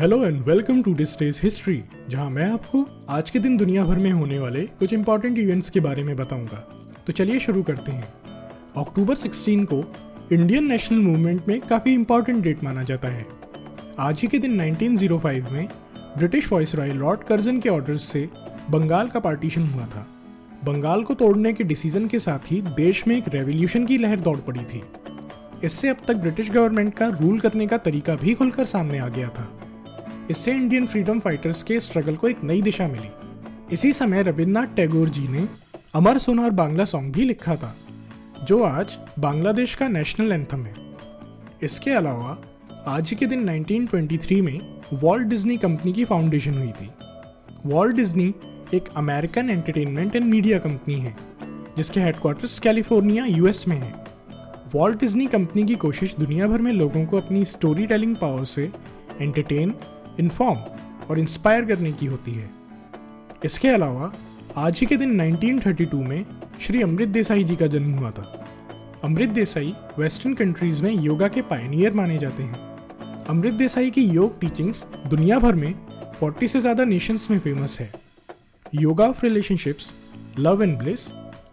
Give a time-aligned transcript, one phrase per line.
[0.00, 3.96] hello and welcome to this day's history जहाँ मैं आपको आज के दिन दुनिया भर
[3.96, 6.56] में होने वाले कुछ इंपॉर्टेंट इवेंट्स के बारे में बताऊँगा।
[7.06, 8.08] तो चलिए शुरू करते हैं।
[8.76, 9.82] अक्टूबर 16 को
[10.32, 13.26] इंडियन नेशनल मूवमेंट में काफ़ी इंपॉर्टेंट डेट माना जाता है।
[13.98, 15.68] आज ही के दिन 1905 में
[16.18, 18.28] ब्रिटिश वॉइसरॉय लॉर्ड कर्जन के ऑर्डर्स से
[18.70, 20.06] बंगाल का पार्टीशन हुआ था।
[20.64, 24.38] बंगाल को तोड़ने के डिसीज़न के साथ ही देश में एक रेवोल्यूशन की लहर दौड़
[24.38, 24.82] पड़ी थी।
[25.64, 29.28] इससे अब तक ब्रिटिश गवर्नमेंट का रूल करने का तरीका भी खुलकर सामने आ गया
[29.28, 29.58] था।
[30.30, 33.08] इससे इंडियन फ्रीडम फाइटर्स के स्ट्रगल को एक नई दिशा मिली।
[33.72, 35.48] इसी समय रविन्द्रनाथ टैगोर जी ने
[35.94, 37.76] अमर सोनार बांग्ला सॉन्ग भी लिखा था,
[38.44, 40.74] जो आज बांग्लादेश का नेशनल एंथम है।
[41.62, 42.38] इसके अलावा,
[42.86, 44.60] आज के दिन 1923 में
[44.92, 46.90] वॉल्ट डिज्नी कंपनी की फाउंडेशन हुई थी।
[47.66, 48.34] वॉल्ट डिज्नी
[48.74, 51.16] एक American entertainment and media company है,
[51.76, 54.04] जिसके हेडक्वार्टर्स कैलिफ़ोर्निया यूएस में है।
[54.74, 58.70] वॉल्ट डिज्नी कंपनी की कोशिश दुनिया भर में लोगों को अपनी स्टोरी टेलिंग पावर से
[59.20, 59.74] एंटरटेन
[60.20, 60.58] इन्फॉर्म
[61.10, 62.50] और इंस्पायर करने की होती है।
[63.44, 64.12] इसके अलावा,
[64.56, 66.24] आज ही के दिन 1932 में
[66.60, 68.46] श्री अमृत देसाई जी का जन्म हुआ था।
[69.04, 74.40] अमृत देसाई वेस्टर्न कंट्रीज़ में योगा के पायनियर माने जाते हैं। अमृत देसाई की योग
[74.40, 75.74] टीचिंग्स दुनिया भर में
[76.20, 77.92] 40 से ज़्यादा नेशंस में फ़ेमस है।
[78.74, 79.92] Yoga of relationships
[80.38, 81.10] love and bliss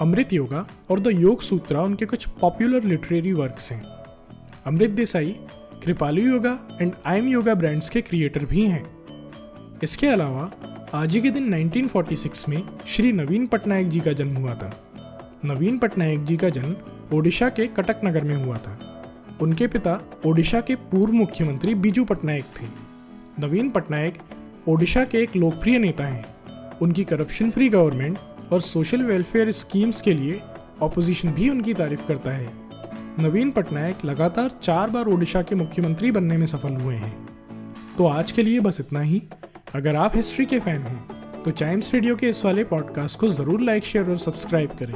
[0.00, 3.82] Amrit yoga और द योग सूत्रा उनके कुछ पॉपुलर लिटरेरी वर्क्स हैं।
[4.66, 5.36] Amrit Desai
[5.84, 8.90] Kripalu yoga and I am yoga brands के क्रिएटर भी हैं।
[9.82, 10.50] इसके अलावा,
[10.94, 14.92] आज ही के दिन 1946 में श्री नवीन पटनायक जी का जन्म हुआ था।
[15.44, 16.76] नवीन पटनायक जी का जन्म
[17.16, 19.04] ओडिशा के कटक नगर में हुआ था।
[19.40, 22.66] उनके पिता ओडिशा के पूर्व मुख्यमंत्री बीजू पटनायक थे।
[23.46, 24.18] नवीन पटनायक
[24.68, 26.24] ओडिशा के एक लोकप्रिय नेता हैं।
[26.78, 28.18] उनकी करप्शन फ्री गवर्नमेंट
[28.52, 30.40] और सोशल वेलफेयर स्कीम्स के लिए
[30.82, 32.61] ऑपोजिशन भी उनकी तारीफ़ करता है।
[33.18, 37.12] नवीन पटनायक लगातार चार बार ओडिशा के मुख्यमंत्री बनने में सफल हुए हैं।
[37.98, 39.22] तो आज के लिए बस इतना ही।
[39.74, 43.60] अगर आप हिस्ट्री के फ़ैन हैं तो चाइम्स रेडियो के इस वाले पॉडकास्ट को ज़रूर
[43.60, 44.94] लाइक, शेयर और सब्सक्राइब करें,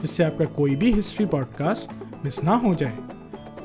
[0.00, 2.98] जिससे आपका कोई भी हिस्ट्री पॉडकास्ट मिस ना हो जाए।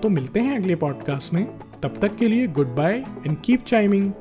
[0.02, 1.46] तो मिलते हैं अगले पॉडकास्ट में।
[1.84, 4.12] तब तक के लिए good bye and keep chiming.